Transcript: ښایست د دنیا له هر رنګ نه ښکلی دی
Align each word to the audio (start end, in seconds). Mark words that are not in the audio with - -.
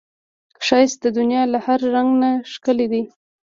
ښایست 0.65 0.97
د 1.03 1.07
دنیا 1.17 1.43
له 1.53 1.59
هر 1.65 1.79
رنګ 1.95 2.09
نه 2.21 2.31
ښکلی 2.51 2.87
دی 2.91 3.03